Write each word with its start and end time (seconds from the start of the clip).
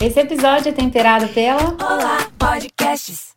Esse 0.00 0.20
episódio 0.20 0.68
é 0.68 0.72
temperado 0.72 1.26
pela 1.30 1.74
Olá 1.74 2.18
Podcasts. 2.38 3.34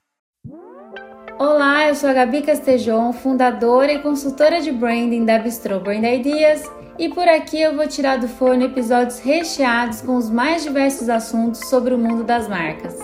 Olá, 1.40 1.88
eu 1.88 1.96
sou 1.96 2.08
a 2.08 2.14
Gabi 2.14 2.44
Castejon, 2.44 3.14
fundadora 3.14 3.92
e 3.92 3.98
consultora 3.98 4.62
de 4.62 4.72
branding 4.72 5.26
da 5.26 5.40
Bistro 5.40 5.80
Brand 5.80 6.04
Ideas, 6.04 6.62
e 7.00 7.10
por 7.10 7.28
aqui 7.28 7.60
eu 7.60 7.76
vou 7.76 7.88
tirar 7.88 8.20
do 8.20 8.28
forno 8.28 8.64
episódios 8.64 9.18
recheados 9.18 10.02
com 10.02 10.16
os 10.16 10.30
mais 10.30 10.62
diversos 10.62 11.10
assuntos 11.10 11.68
sobre 11.68 11.96
o 11.96 11.98
mundo 11.98 12.24
das 12.24 12.48
marcas. 12.48 12.96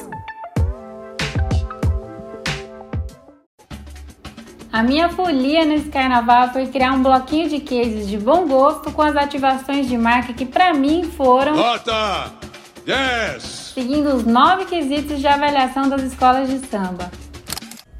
A 4.71 4.83
minha 4.83 5.09
folia 5.09 5.65
nesse 5.65 5.89
carnaval 5.89 6.53
foi 6.53 6.67
criar 6.67 6.91
um 6.91 7.01
bloquinho 7.01 7.49
de 7.49 7.59
cases 7.61 8.07
de 8.07 8.19
bom 8.19 8.47
gosto 8.47 8.91
com 8.91 9.01
as 9.01 9.15
ativações 9.15 9.87
de 9.87 9.97
marca 9.97 10.31
que 10.31 10.45
para 10.45 10.75
mim 10.75 11.05
foram 11.05 11.55
Nota 11.55 12.46
10. 12.87 13.43
seguindo 13.73 14.15
os 14.15 14.23
nove 14.23 14.63
quesitos 14.63 15.19
de 15.19 15.27
avaliação 15.27 15.89
das 15.89 16.03
escolas 16.03 16.49
de 16.49 16.57
samba. 16.67 17.11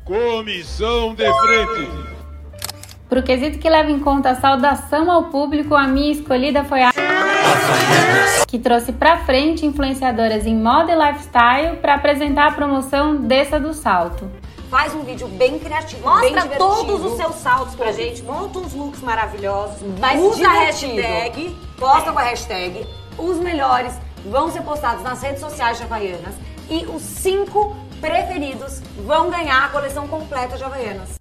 Comissão 0.05 1.13
de 1.13 1.25
frente. 1.25 1.89
Pro 3.09 3.21
quesito 3.21 3.59
que 3.59 3.70
leva 3.70 3.91
em 3.91 3.99
conta 3.99 4.30
a 4.30 4.35
saudação 4.35 5.11
ao 5.11 5.25
público, 5.25 5.75
a 5.75 5.85
minha 5.88 6.13
escolhida 6.13 6.63
foi 6.63 6.84
a 6.84 6.91
que 8.47 8.58
trouxe 8.58 8.94
pra 8.94 9.17
frente 9.25 9.66
influenciadoras 9.66 10.45
em 10.45 10.55
moda 10.55 10.94
e 10.94 10.95
lifestyle 10.95 11.75
para 11.81 11.95
apresentar 11.95 12.47
a 12.47 12.52
promoção 12.53 13.17
Desça 13.17 13.59
do 13.59 13.73
Salto. 13.73 14.31
Faz 14.72 14.94
um 14.95 15.02
vídeo 15.02 15.27
bem 15.27 15.59
criativo, 15.59 16.02
Mostra 16.02 16.22
bem 16.22 16.31
divertido. 16.33 16.58
todos 16.59 17.05
os 17.11 17.17
seus 17.17 17.35
saltos 17.35 17.75
pra 17.75 17.91
gente, 17.91 18.23
monta 18.23 18.59
uns 18.59 18.73
looks 18.73 19.02
maravilhosos, 19.02 19.80
Mas 19.99 20.22
usa 20.22 20.47
a 20.47 20.53
divertido. 20.72 21.02
hashtag, 21.02 21.55
Posta 21.77 22.11
com 22.13 22.19
a 22.19 22.23
hashtag. 22.23 22.88
Os 23.17 23.38
melhores 23.38 23.94
vão 24.30 24.52
ser 24.52 24.62
postados 24.62 25.04
nas 25.04 25.22
redes 25.22 25.40
sociais 25.40 25.77
de 25.77 25.84
Havaianas. 25.84 26.36
E 26.70 26.86
os 26.86 27.02
cinco 27.02 27.76
preferidos 28.02 28.81
vão 29.05 29.30
ganhar 29.30 29.66
a 29.66 29.69
coleção 29.69 30.08
completa 30.08 30.58
de 30.58 30.64
Havaianas. 30.64 31.17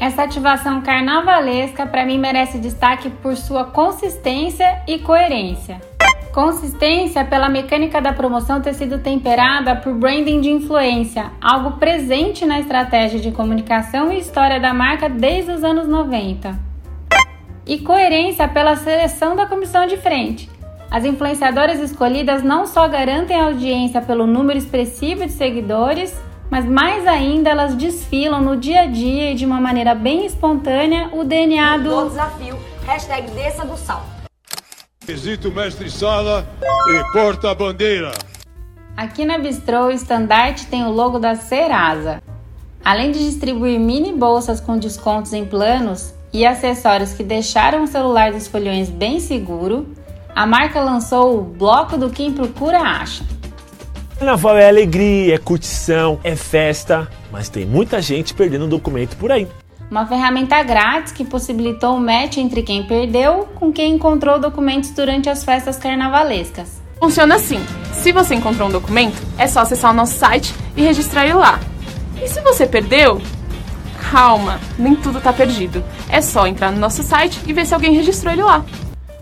Essa 0.00 0.22
ativação 0.22 0.80
carnavalesca 0.80 1.84
para 1.84 2.06
mim 2.06 2.18
merece 2.18 2.58
destaque 2.58 3.10
por 3.10 3.36
sua 3.36 3.64
consistência 3.64 4.80
e 4.86 4.98
coerência. 5.00 5.80
Consistência 6.32 7.24
pela 7.24 7.48
mecânica 7.48 8.00
da 8.00 8.12
promoção 8.12 8.60
ter 8.60 8.74
sido 8.74 9.00
temperada 9.00 9.74
por 9.74 9.92
branding 9.94 10.40
de 10.40 10.50
influência, 10.50 11.32
algo 11.40 11.78
presente 11.78 12.46
na 12.46 12.60
estratégia 12.60 13.18
de 13.18 13.32
comunicação 13.32 14.12
e 14.12 14.20
história 14.20 14.60
da 14.60 14.72
marca 14.72 15.08
desde 15.08 15.50
os 15.50 15.64
anos 15.64 15.88
90. 15.88 16.56
E 17.66 17.78
coerência 17.78 18.46
pela 18.46 18.76
seleção 18.76 19.34
da 19.34 19.46
comissão 19.46 19.84
de 19.84 19.96
frente. 19.96 20.48
As 20.90 21.04
influenciadoras 21.04 21.80
escolhidas 21.80 22.42
não 22.42 22.66
só 22.66 22.88
garantem 22.88 23.38
a 23.38 23.44
audiência 23.44 24.00
pelo 24.00 24.26
número 24.26 24.58
expressivo 24.58 25.26
de 25.26 25.32
seguidores, 25.32 26.14
mas 26.50 26.64
mais 26.64 27.06
ainda 27.06 27.50
elas 27.50 27.74
desfilam 27.74 28.40
no 28.40 28.56
dia 28.56 28.82
a 28.82 28.86
dia 28.86 29.32
e 29.32 29.34
de 29.34 29.44
uma 29.44 29.60
maneira 29.60 29.94
bem 29.94 30.24
espontânea 30.24 31.10
o 31.12 31.24
DNA 31.24 31.76
Do 31.76 32.04
do 32.04 32.08
desafio, 32.08 32.58
hashtag 32.86 33.30
desça 33.32 33.66
do 33.66 33.76
sal. 33.76 34.02
Quesito 35.04 35.52
mestre 35.52 35.90
sala 35.90 36.48
e 36.62 37.12
porta-bandeira. 37.12 38.12
Aqui 38.96 39.26
na 39.26 39.38
Bistrô, 39.38 39.86
o 39.86 39.90
estandarte 39.90 40.66
tem 40.66 40.84
o 40.84 40.90
logo 40.90 41.18
da 41.18 41.34
Serasa. 41.34 42.22
Além 42.82 43.12
de 43.12 43.18
distribuir 43.18 43.78
mini 43.78 44.14
bolsas 44.14 44.58
com 44.58 44.78
descontos 44.78 45.34
em 45.34 45.44
planos 45.44 46.14
e 46.32 46.46
acessórios 46.46 47.12
que 47.12 47.22
deixaram 47.22 47.84
o 47.84 47.86
celular 47.86 48.32
dos 48.32 48.46
folhões 48.48 48.88
bem 48.88 49.20
seguro, 49.20 49.86
a 50.38 50.46
marca 50.46 50.80
lançou 50.80 51.36
o 51.36 51.42
Bloco 51.42 51.98
do 51.98 52.10
Quem 52.10 52.32
Procura 52.32 52.78
Acha. 52.78 53.24
Carnaval 54.16 54.56
é 54.56 54.68
alegria, 54.68 55.34
é 55.34 55.38
curtição, 55.38 56.20
é 56.22 56.36
festa, 56.36 57.10
mas 57.32 57.48
tem 57.48 57.66
muita 57.66 58.00
gente 58.00 58.34
perdendo 58.34 58.68
documento 58.68 59.16
por 59.16 59.32
aí. 59.32 59.48
Uma 59.90 60.06
ferramenta 60.06 60.62
grátis 60.62 61.12
que 61.12 61.24
possibilitou 61.24 61.96
o 61.96 62.00
match 62.00 62.36
entre 62.36 62.62
quem 62.62 62.84
perdeu 62.84 63.48
com 63.56 63.72
quem 63.72 63.94
encontrou 63.94 64.38
documentos 64.38 64.90
durante 64.90 65.28
as 65.28 65.42
festas 65.42 65.76
carnavalescas. 65.76 66.80
Funciona 67.00 67.34
assim: 67.34 67.58
se 67.92 68.12
você 68.12 68.36
encontrou 68.36 68.68
um 68.68 68.72
documento, 68.72 69.20
é 69.36 69.48
só 69.48 69.62
acessar 69.62 69.90
o 69.90 69.94
nosso 69.94 70.16
site 70.16 70.54
e 70.76 70.82
registrar 70.82 71.24
ele 71.24 71.34
lá. 71.34 71.58
E 72.22 72.28
se 72.28 72.40
você 72.42 72.64
perdeu? 72.64 73.20
Calma, 74.12 74.60
nem 74.78 74.94
tudo 74.94 75.20
tá 75.20 75.32
perdido. 75.32 75.82
É 76.08 76.20
só 76.20 76.46
entrar 76.46 76.70
no 76.70 76.78
nosso 76.78 77.02
site 77.02 77.40
e 77.44 77.52
ver 77.52 77.66
se 77.66 77.74
alguém 77.74 77.92
registrou 77.92 78.32
ele 78.32 78.44
lá. 78.44 78.64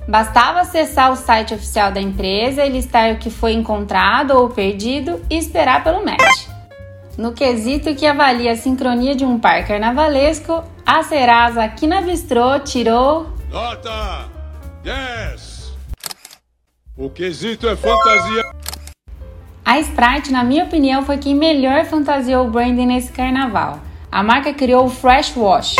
Bastava 0.09 0.61
acessar 0.61 1.11
o 1.11 1.17
site 1.17 1.53
oficial 1.53 1.91
da 1.91 2.01
empresa 2.01 2.65
e 2.65 2.71
listar 2.71 3.13
o 3.13 3.19
que 3.19 3.29
foi 3.29 3.53
encontrado 3.53 4.33
ou 4.33 4.49
perdido 4.49 5.21
e 5.29 5.37
esperar 5.37 5.83
pelo 5.83 6.05
match. 6.05 6.47
No 7.19 7.33
quesito 7.33 7.95
que 7.95 8.07
avalia 8.07 8.53
a 8.53 8.57
sincronia 8.57 9.17
de 9.17 9.25
um 9.25 9.39
par 9.39 9.67
carnavalesco, 9.67 10.63
a 10.85 11.03
Serasa 11.03 11.65
aqui 11.65 11.87
na 11.87 12.03
Bistrô 12.03 12.59
tirou 12.61 13.27
Nota 13.51 14.29
10. 14.85 15.73
O 16.97 17.11
quesito 17.11 17.67
é 17.69 17.75
fantasia. 17.75 18.43
A 19.65 19.81
Sprite, 19.81 20.31
na 20.31 20.45
minha 20.45 20.65
opinião, 20.65 21.05
foi 21.05 21.19
quem 21.19 21.35
melhor 21.35 21.85
fantasiou 21.85 22.47
o 22.47 22.51
branding 22.51 22.87
nesse 22.87 23.11
carnaval. 23.11 23.81
A 24.13 24.23
marca 24.23 24.55
criou 24.55 24.87
o 24.87 24.91
Fresh 24.91 25.37
Wash, 25.37 25.75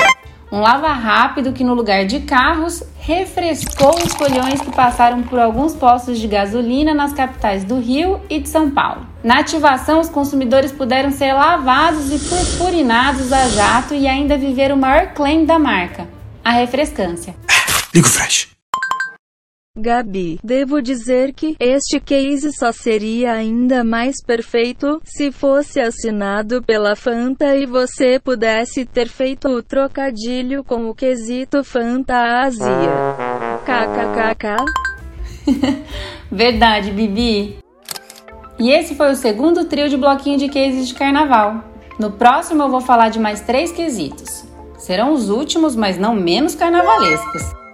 um 0.51 0.61
lava 0.61 0.89
rápido 0.93 1.53
que 1.53 1.65
no 1.65 1.75
lugar 1.75 2.07
de 2.07 2.21
carros 2.21 2.83
refrescou 2.99 3.97
os 3.97 4.13
folhões 4.15 4.61
que 4.61 4.71
passaram 4.71 5.23
por 5.23 5.39
alguns 5.39 5.75
postos 5.75 6.19
de 6.19 6.27
gasolina 6.29 6.95
nas 6.95 7.13
capitais 7.13 7.65
do 7.65 7.81
Rio 7.81 8.21
e 8.31 8.39
de 8.39 8.49
São 8.49 8.71
Paulo. 8.71 9.07
Na 9.25 9.41
ativação, 9.41 10.01
os 10.01 10.09
consumidores 10.09 10.71
puderam 10.71 11.11
ser 11.11 11.33
lavados 11.33 12.13
e 12.13 12.19
purpurinados 12.29 13.33
a 13.33 13.49
jato 13.49 13.95
e 13.95 14.07
ainda 14.07 14.39
viver 14.39 14.73
o 14.73 14.77
maior 14.77 15.13
claim 15.15 15.45
da 15.45 15.59
marca, 15.59 16.07
a 16.45 16.53
refrescância. 16.53 17.35
Liga 17.93 18.07
o 18.07 18.11
flash. 18.11 18.46
Gabi, 19.87 20.41
devo 20.43 20.83
dizer 20.83 21.33
que 21.33 21.55
este 21.61 22.01
case 22.01 22.51
só 22.59 22.73
seria 22.73 23.35
ainda 23.35 23.85
mais 23.85 24.17
perfeito 24.21 25.01
se 25.05 25.31
fosse 25.31 25.79
assinado 25.79 26.61
pela 26.61 26.97
Fanta 26.97 27.55
e 27.55 27.67
você 27.67 28.19
pudesse 28.19 28.85
ter 28.85 29.09
feito 29.09 29.47
o 29.47 29.63
trocadilho 29.63 30.65
com 30.65 30.91
o 30.91 30.95
quesito 30.95 31.63
fantasia. 31.63 32.67
KKKK. 33.65 34.57
Verdade, 36.33 36.91
Bibi. 36.91 37.59
E 38.59 38.73
esse 38.73 38.97
foi 38.97 39.13
o 39.13 39.17
segundo 39.17 39.67
trio 39.67 39.89
de 39.89 39.97
bloquinho 39.97 40.37
de 40.37 40.49
cases 40.49 40.89
de 40.89 40.95
carnaval. 40.95 41.63
No 41.97 42.11
próximo 42.11 42.65
eu 42.65 42.69
vou 42.69 42.81
falar 42.81 43.11
de 43.11 43.21
mais 43.21 43.43
três 43.43 43.71
quesitos. 43.71 44.45
Serão 44.79 45.13
os 45.13 45.31
últimos, 45.31 45.77
mas 45.77 45.97
não 45.97 46.13
menos 46.13 46.57
carnavalescos. 46.57 47.66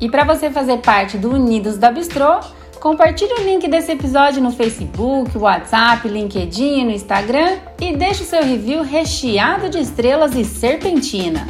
E 0.00 0.08
para 0.08 0.24
você 0.24 0.50
fazer 0.50 0.78
parte 0.78 1.18
do 1.18 1.30
Unidos 1.30 1.76
da 1.76 1.90
Bistrô, 1.90 2.40
compartilhe 2.80 3.34
o 3.34 3.44
link 3.44 3.68
desse 3.68 3.92
episódio 3.92 4.42
no 4.42 4.50
Facebook, 4.50 5.36
WhatsApp, 5.36 6.08
LinkedIn, 6.08 6.86
no 6.86 6.90
Instagram 6.90 7.58
e 7.78 7.94
deixe 7.94 8.22
o 8.22 8.26
seu 8.26 8.42
review 8.42 8.82
recheado 8.82 9.68
de 9.68 9.78
estrelas 9.78 10.34
e 10.34 10.44
serpentina. 10.44 11.46